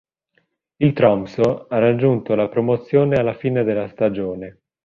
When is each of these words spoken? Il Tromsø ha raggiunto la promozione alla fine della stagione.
Il 0.77 0.93
Tromsø 0.93 1.67
ha 1.69 1.77
raggiunto 1.77 2.33
la 2.33 2.47
promozione 2.49 3.17
alla 3.17 3.35
fine 3.35 3.63
della 3.63 3.87
stagione. 3.87 4.61